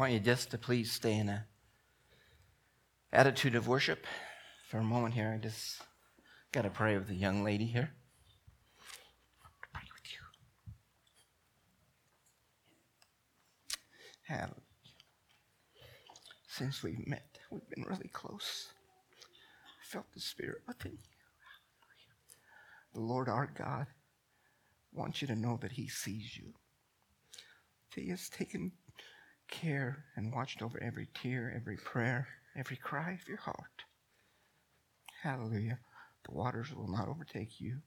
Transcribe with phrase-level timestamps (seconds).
[0.00, 1.44] want you just to please stay in a
[3.12, 4.06] attitude of worship
[4.66, 5.30] for a moment here.
[5.30, 5.82] I just
[6.52, 7.90] got to pray with the young lady here.
[9.74, 10.10] Pray with
[14.30, 14.46] you.
[16.48, 18.68] Since we've met, we've been really close.
[19.22, 20.98] I felt the Spirit within you.
[22.94, 23.86] The Lord our God
[24.94, 26.54] wants you to know that He sees you.
[27.94, 28.72] He has taken
[29.50, 33.84] care and watched over every tear, every prayer, every cry of your heart.
[35.22, 35.78] Hallelujah.
[36.24, 37.78] The waters will not overtake you.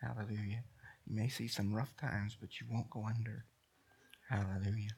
[0.00, 0.64] Hallelujah.
[1.06, 3.44] You may see some rough times, but you won't go under.
[4.28, 4.96] Hallelujah.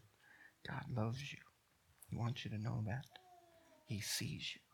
[0.68, 1.38] God loves you.
[2.08, 3.04] He wants you to know that.
[3.86, 4.71] He sees you.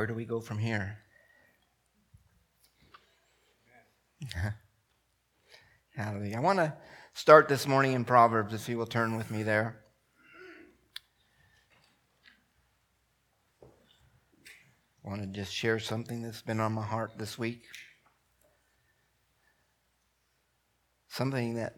[0.00, 0.96] Where do we go from here?
[5.94, 6.38] Hallelujah.
[6.38, 6.72] I want to
[7.12, 9.84] start this morning in Proverbs, if you will turn with me there.
[13.62, 13.66] I
[15.04, 17.64] want to just share something that's been on my heart this week.
[21.08, 21.74] Something that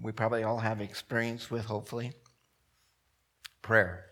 [0.00, 2.12] we probably all have experience with, hopefully.
[3.62, 4.04] Prayer.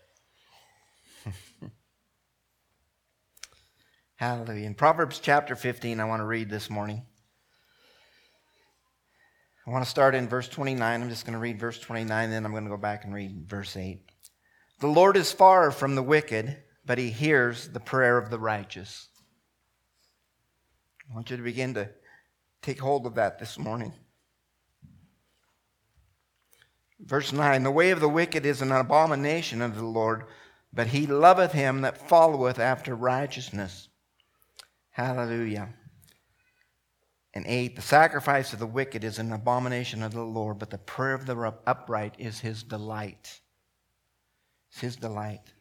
[4.21, 4.67] Hallelujah.
[4.67, 7.01] In Proverbs chapter 15, I want to read this morning.
[9.65, 11.01] I want to start in verse 29.
[11.01, 13.49] I'm just going to read verse 29, then I'm going to go back and read
[13.49, 13.99] verse 8.
[14.79, 16.55] The Lord is far from the wicked,
[16.85, 19.07] but he hears the prayer of the righteous.
[21.09, 21.89] I want you to begin to
[22.61, 23.91] take hold of that this morning.
[26.99, 30.25] Verse 9 The way of the wicked is an abomination unto the Lord,
[30.71, 33.87] but he loveth him that followeth after righteousness.
[34.91, 35.69] Hallelujah.
[37.33, 40.77] And eight, the sacrifice of the wicked is an abomination of the Lord, but the
[40.77, 43.39] prayer of the upright is his delight.
[44.69, 45.53] It's his delight.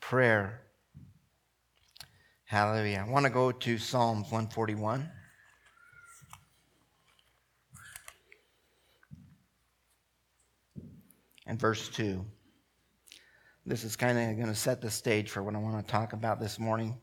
[0.00, 0.60] Prayer.
[2.44, 3.04] Hallelujah.
[3.06, 5.10] I want to go to Psalms 141.
[11.46, 12.24] And verse 2.
[13.64, 16.12] This is kind of going to set the stage for what I want to talk
[16.12, 16.96] about this morning.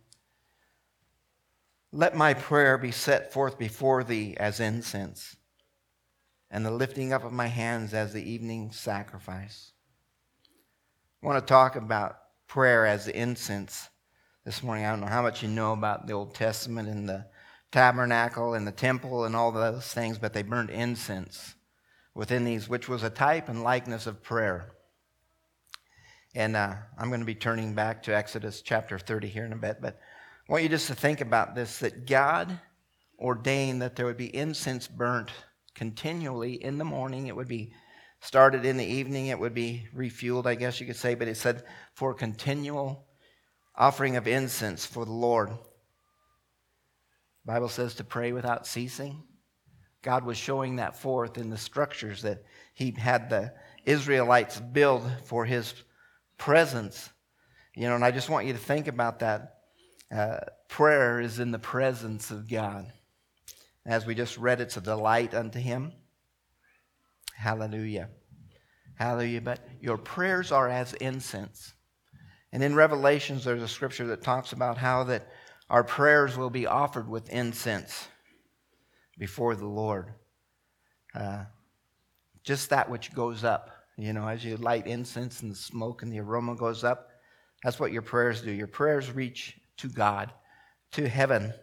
[1.95, 5.35] Let my prayer be set forth before thee as incense,
[6.49, 9.73] and the lifting up of my hands as the evening sacrifice.
[11.21, 12.17] I want to talk about
[12.47, 13.89] prayer as the incense
[14.43, 14.85] this morning.
[14.85, 17.27] I don't know how much you know about the Old Testament and the
[17.71, 21.53] tabernacle and the temple and all those things, but they burned incense
[22.15, 24.71] within these, which was a type and likeness of prayer.
[26.33, 29.57] And uh, I'm going to be turning back to Exodus chapter 30 here in a
[29.57, 29.99] bit, but
[30.47, 32.59] I want you just to think about this that God
[33.17, 35.29] ordained that there would be incense burnt
[35.73, 37.27] continually in the morning.
[37.27, 37.73] It would be
[38.19, 39.27] started in the evening.
[39.27, 43.05] It would be refueled, I guess you could say, but it said for continual
[43.75, 45.49] offering of incense for the Lord.
[45.49, 45.57] The
[47.45, 49.23] Bible says to pray without ceasing.
[50.01, 52.43] God was showing that forth in the structures that
[52.73, 53.53] he had the
[53.85, 55.73] Israelites build for his
[56.37, 57.09] presence.
[57.75, 59.59] You know, and I just want you to think about that.
[60.11, 60.37] Uh,
[60.67, 62.91] prayer is in the presence of God.
[63.85, 65.91] As we just read, it's a delight unto Him.
[67.35, 68.09] Hallelujah.
[68.95, 69.41] Hallelujah.
[69.41, 71.73] But your prayers are as incense.
[72.51, 75.27] And in Revelations, there's a scripture that talks about how that
[75.69, 78.07] our prayers will be offered with incense
[79.17, 80.13] before the Lord.
[81.15, 81.45] Uh,
[82.43, 83.71] just that which goes up.
[83.97, 87.09] You know, as you light incense and the smoke and the aroma goes up,
[87.63, 88.51] that's what your prayers do.
[88.51, 90.31] Your prayers reach to God,
[90.91, 91.53] to heaven,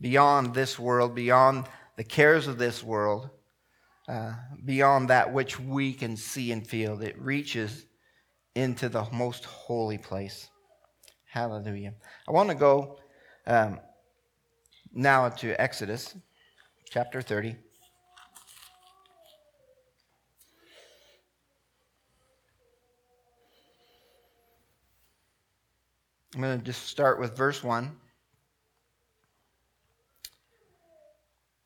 [0.00, 3.30] beyond this world, beyond the cares of this world,
[4.08, 4.34] uh,
[4.64, 7.02] beyond that which we can see and feel.
[7.02, 7.86] It reaches
[8.54, 10.48] into the most holy place.
[11.24, 11.94] Hallelujah.
[12.28, 12.98] I want to go
[13.46, 13.80] um,
[14.92, 16.16] now to Exodus
[16.90, 17.56] chapter 30.
[26.36, 27.96] I'm going to just start with verse 1.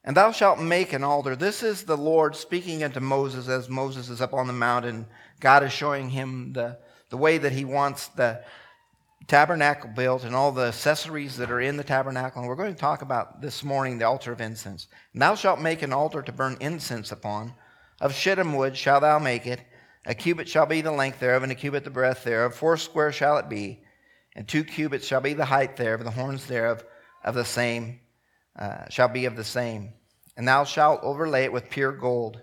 [0.04, 1.34] And thou shalt make an altar.
[1.34, 5.06] This is the Lord speaking unto Moses as Moses is up on the mountain.
[5.40, 6.78] God is showing him the,
[7.08, 8.44] the way that he wants the
[9.26, 12.40] tabernacle built and all the accessories that are in the tabernacle.
[12.40, 14.86] And we're going to talk about this morning the altar of incense.
[15.14, 17.54] And thou shalt make an altar to burn incense upon,
[18.00, 19.62] Of shittim wood shalt thou make it.
[20.06, 22.54] A cubit shall be the length thereof, and a cubit the breadth thereof.
[22.54, 23.80] Foursquare shall it be,
[24.36, 26.04] and two cubits shall be the height thereof.
[26.04, 26.84] The horns thereof
[27.24, 28.00] of the same
[28.58, 29.92] uh, shall be of the same.
[30.36, 32.40] And thou shalt overlay it with pure gold.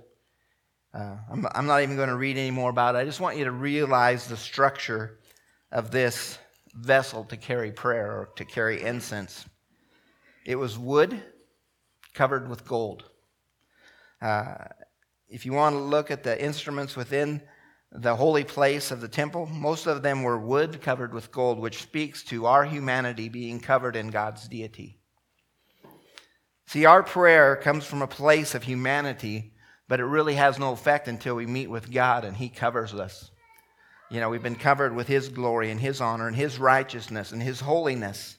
[0.93, 2.99] Uh, I'm, I'm not even going to read any more about it.
[2.99, 5.19] I just want you to realize the structure
[5.71, 6.37] of this
[6.73, 9.45] vessel to carry prayer or to carry incense.
[10.45, 11.21] It was wood
[12.13, 13.03] covered with gold.
[14.21, 14.55] Uh,
[15.29, 17.41] if you want to look at the instruments within
[17.91, 21.81] the holy place of the temple, most of them were wood covered with gold, which
[21.81, 24.99] speaks to our humanity being covered in God's deity.
[26.67, 29.53] See, our prayer comes from a place of humanity,
[29.87, 33.31] but it really has no effect until we meet with God and He covers us.
[34.11, 37.41] You know, we've been covered with His glory and His honor and His righteousness and
[37.41, 38.37] His holiness.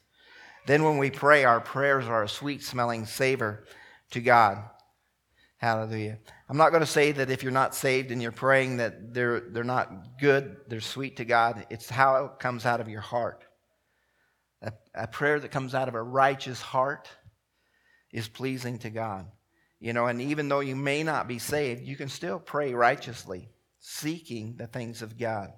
[0.67, 3.65] Then when we pray, our prayers are a sweet smelling savor
[4.11, 4.63] to God.
[5.59, 6.19] Hallelujah.
[6.49, 9.41] I'm not going to say that if you're not saved and you're praying that they're,
[9.41, 11.67] they're not good, they're sweet to God.
[11.69, 13.45] It's how it comes out of your heart.
[14.63, 17.09] A, a prayer that comes out of a righteous heart
[18.13, 19.27] is pleasing to God.
[19.81, 23.49] You know, and even though you may not be saved, you can still pray righteously,
[23.81, 25.51] seeking the things of God.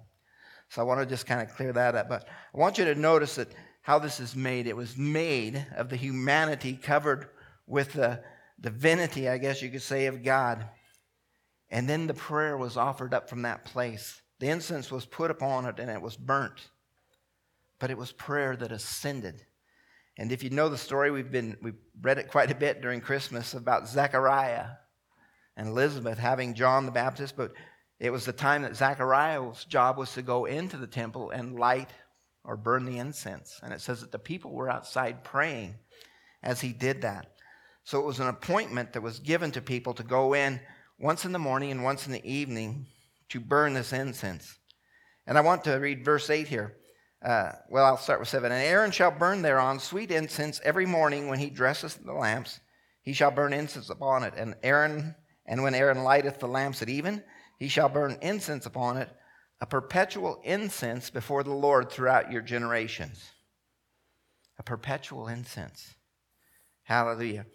[0.70, 2.08] So I want to just kind of clear that up.
[2.08, 3.48] But I want you to notice that
[3.82, 4.66] how this is made.
[4.66, 7.28] It was made of the humanity covered
[7.66, 8.22] with the
[8.60, 10.66] divinity, I guess you could say, of God.
[11.70, 14.20] And then the prayer was offered up from that place.
[14.40, 16.70] The incense was put upon it and it was burnt.
[17.78, 19.44] But it was prayer that ascended.
[20.18, 23.00] And if you know the story, we've been we've read it quite a bit during
[23.00, 24.66] Christmas about Zechariah
[25.56, 27.52] and Elizabeth having John the Baptist, but
[27.98, 31.90] it was the time that Zechariah's job was to go into the temple and light
[32.44, 33.60] or burn the incense.
[33.62, 35.74] And it says that the people were outside praying
[36.42, 37.34] as he did that.
[37.90, 40.60] So it was an appointment that was given to people to go in
[41.00, 42.86] once in the morning and once in the evening
[43.30, 44.58] to burn this incense.
[45.26, 46.76] And I want to read verse 8 here.
[47.20, 48.52] Uh, well, I'll start with 7.
[48.52, 52.60] And Aaron shall burn thereon sweet incense every morning when he dresseth the lamps.
[53.02, 54.34] He shall burn incense upon it.
[54.36, 57.24] And Aaron, and when Aaron lighteth the lamps at even,
[57.58, 59.08] he shall burn incense upon it,
[59.60, 63.32] a perpetual incense before the Lord throughout your generations.
[64.60, 65.92] A perpetual incense.
[66.84, 67.46] Hallelujah.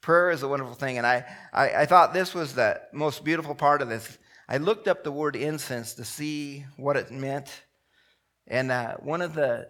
[0.00, 3.54] Prayer is a wonderful thing, and I, I, I, thought this was the most beautiful
[3.54, 4.18] part of this.
[4.48, 7.48] I looked up the word incense to see what it meant,
[8.46, 9.68] and uh, one of the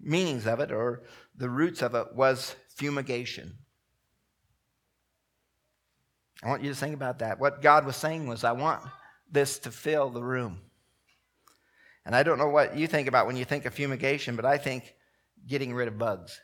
[0.00, 1.04] meanings of it, or
[1.34, 3.56] the roots of it, was fumigation.
[6.42, 7.40] I want you to think about that.
[7.40, 8.82] What God was saying was, I want
[9.30, 10.60] this to fill the room.
[12.06, 14.56] And I don't know what you think about when you think of fumigation, but I
[14.56, 14.94] think
[15.46, 16.40] getting rid of bugs.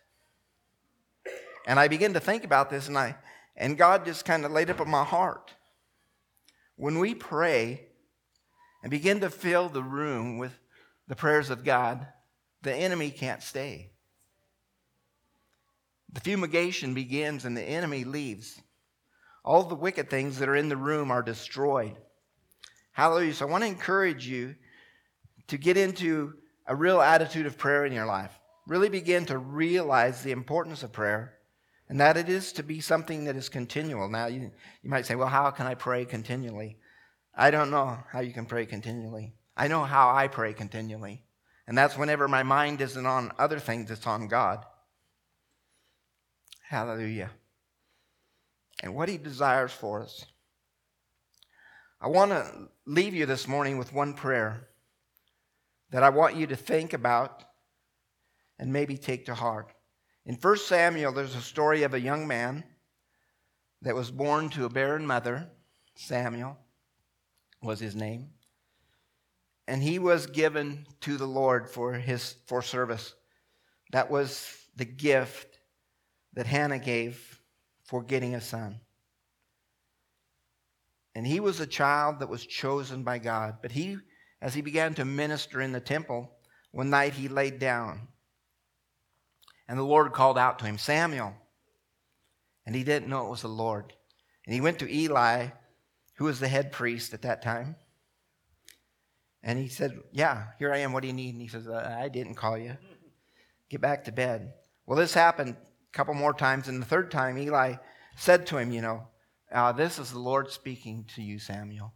[1.67, 3.17] And I began to think about this, and I
[3.57, 5.55] and God just kind of laid up in my heart.
[6.77, 7.87] When we pray
[8.83, 10.53] and begin to fill the room with
[11.07, 12.07] the prayers of God,
[12.63, 13.91] the enemy can't stay.
[16.13, 18.61] The fumigation begins and the enemy leaves.
[19.45, 21.97] All the wicked things that are in the room are destroyed.
[22.93, 23.35] Hallelujah.
[23.35, 24.55] So I want to encourage you
[25.49, 26.35] to get into
[26.67, 28.33] a real attitude of prayer in your life.
[28.67, 31.35] Really begin to realize the importance of prayer
[31.89, 34.09] and that it is to be something that is continual.
[34.09, 34.51] Now, you,
[34.83, 36.79] you might say, well, how can I pray continually?
[37.35, 39.35] I don't know how you can pray continually.
[39.57, 41.23] I know how I pray continually.
[41.67, 44.65] And that's whenever my mind isn't on other things, it's on God.
[46.69, 47.31] Hallelujah.
[48.83, 50.25] And what He desires for us.
[52.01, 54.69] I want to leave you this morning with one prayer
[55.91, 57.45] that I want you to think about
[58.59, 59.73] and maybe take to heart.
[60.27, 62.65] In 1 Samuel, there's a story of a young man
[63.83, 65.51] that was born to a barren mother.
[65.97, 66.57] Samuel
[67.63, 68.31] was his name.
[69.69, 73.15] And he was given to the Lord for his for service.
[73.93, 75.59] That was the gift
[76.33, 77.41] that Hannah gave
[77.85, 78.81] for getting a son.
[81.15, 83.59] And he was a child that was chosen by God.
[83.63, 83.99] But he,
[84.41, 86.33] as he began to minister in the temple,
[86.73, 88.09] one night he laid down
[89.69, 91.35] and the Lord called out to him, Samuel.
[92.67, 93.93] And he didn't know it was the Lord.
[94.47, 95.49] And he went to Eli,
[96.17, 97.77] who was the head priest at that time.
[99.43, 100.93] And he said, Yeah, here I am.
[100.93, 101.35] What do you need?
[101.35, 102.77] And he says, uh, I didn't call you.
[103.69, 104.55] Get back to bed.
[104.87, 106.69] Well, this happened a couple more times.
[106.69, 107.75] And the third time, Eli
[108.17, 109.09] said to him, You know,
[109.53, 111.93] uh, this is the Lord speaking to you, Samuel.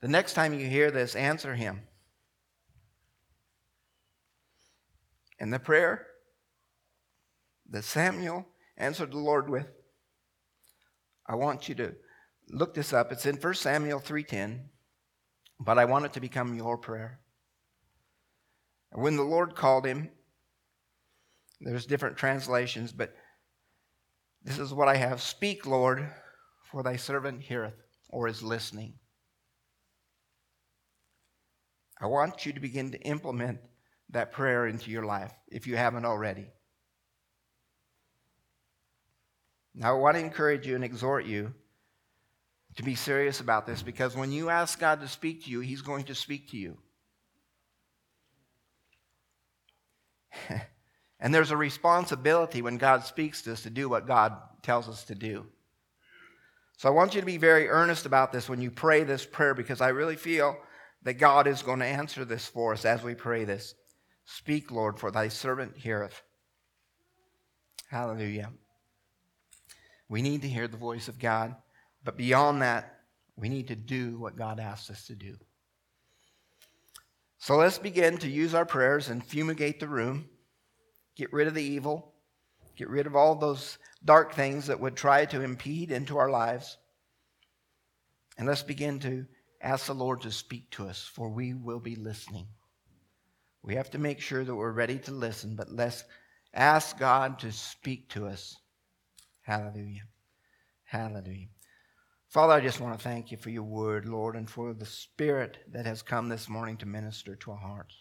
[0.00, 1.82] The next time you hear this, answer him.
[5.40, 6.06] And the prayer
[7.70, 9.68] that Samuel answered the Lord with
[11.26, 11.94] I want you to
[12.50, 13.10] look this up.
[13.10, 14.68] It's in 1 Samuel 3:10,
[15.58, 17.20] but I want it to become your prayer.
[18.90, 20.10] When the Lord called him,
[21.60, 23.16] there's different translations, but
[24.42, 25.22] this is what I have.
[25.22, 26.12] Speak, Lord,
[26.70, 27.80] for thy servant heareth
[28.10, 28.98] or is listening.
[32.00, 33.60] I want you to begin to implement
[34.10, 36.52] that prayer into your life if you haven't already.
[39.74, 41.52] Now, I want to encourage you and exhort you
[42.76, 45.82] to be serious about this because when you ask God to speak to you, He's
[45.82, 46.78] going to speak to you.
[51.20, 55.04] and there's a responsibility when God speaks to us to do what God tells us
[55.04, 55.46] to do.
[56.76, 59.54] So I want you to be very earnest about this when you pray this prayer
[59.54, 60.56] because I really feel
[61.02, 63.74] that God is going to answer this for us as we pray this.
[64.24, 66.22] Speak, Lord, for thy servant heareth.
[67.90, 68.50] Hallelujah.
[70.08, 71.54] We need to hear the voice of God,
[72.04, 73.00] but beyond that,
[73.36, 75.36] we need to do what God asks us to do.
[77.38, 80.28] So let's begin to use our prayers and fumigate the room,
[81.16, 82.14] get rid of the evil,
[82.76, 86.78] get rid of all those dark things that would try to impede into our lives.
[88.38, 89.26] And let's begin to
[89.60, 92.46] ask the Lord to speak to us, for we will be listening.
[93.62, 96.04] We have to make sure that we're ready to listen, but let's
[96.52, 98.56] ask God to speak to us.
[99.44, 100.04] Hallelujah.
[100.84, 101.48] Hallelujah.
[102.28, 105.58] Father, I just want to thank you for your word, Lord, and for the spirit
[105.70, 107.94] that has come this morning to minister to our hearts.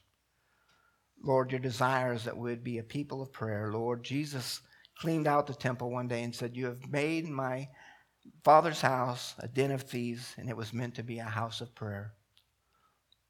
[1.21, 3.71] Lord, your desire is that we'd be a people of prayer.
[3.71, 4.61] Lord, Jesus
[4.97, 7.67] cleaned out the temple one day and said, You have made my
[8.45, 11.75] father's house a den of thieves, and it was meant to be a house of
[11.75, 12.13] prayer.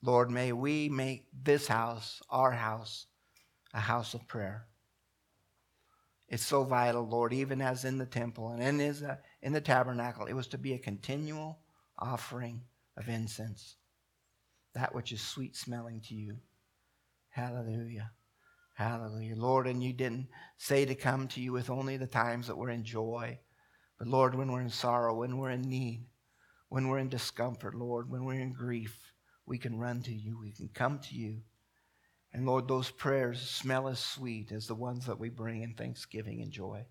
[0.04, 3.08] Lord, may we make this house, our house,
[3.74, 4.68] a house of prayer.
[6.34, 9.62] It's so vital, Lord, even as in the temple and in, his, uh, in the
[9.62, 11.60] tabernacle, it was to be a continual
[12.00, 12.64] offering
[12.98, 13.76] of incense,
[14.74, 16.38] that which is sweet smelling to you.
[17.30, 18.10] Hallelujah.
[18.74, 19.36] Hallelujah.
[19.36, 22.72] Lord, and you didn't say to come to you with only the times that we're
[22.72, 23.38] in joy,
[24.00, 26.08] but Lord, when we're in sorrow, when we're in need,
[26.70, 29.14] when we're in discomfort, Lord, when we're in grief,
[29.46, 30.40] we can run to you.
[30.40, 31.42] We can come to you.
[32.34, 36.42] And Lord, those prayers smell as sweet as the ones that we bring in thanksgiving
[36.42, 36.86] and joy.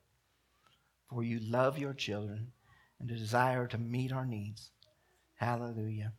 [1.11, 2.53] For you love your children
[3.01, 4.71] and desire to meet our needs.
[5.35, 6.13] Hallelujah.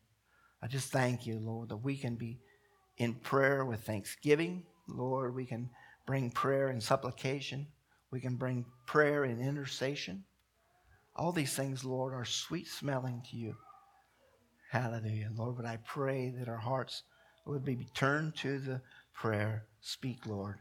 [0.62, 2.39] I just thank you, Lord, that we can be
[2.98, 4.65] in prayer with thanksgiving.
[4.88, 5.70] Lord, we can
[6.06, 7.68] bring prayer and supplication.
[8.12, 10.25] We can bring prayer and intercession.
[11.15, 13.56] All these things, Lord, are sweet smelling to you.
[14.70, 15.30] Hallelujah.
[15.36, 17.03] Lord, but I pray that our hearts
[17.46, 18.82] would be turned to the
[19.13, 19.65] prayer.
[19.82, 20.58] Speak, Lord,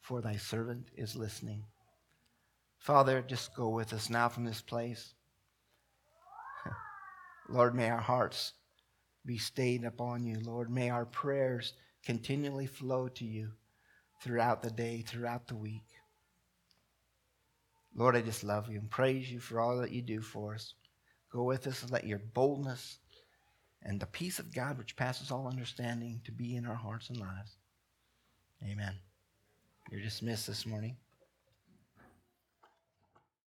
[0.00, 1.64] for thy servant is listening.
[2.78, 5.14] Father, just go with us now from this place.
[7.48, 8.54] Lord, may our hearts
[9.26, 10.38] be stayed upon you.
[10.40, 13.50] Lord, may our prayers continually flow to you
[14.22, 15.84] throughout the day, throughout the week.
[17.94, 20.74] Lord, I just love you and praise you for all that you do for us.
[21.32, 22.98] Go with us and let your boldness
[23.82, 27.18] and the peace of God, which passes all understanding, to be in our hearts and
[27.18, 27.56] lives.
[28.64, 28.94] Amen.
[29.90, 30.96] You're dismissed this morning.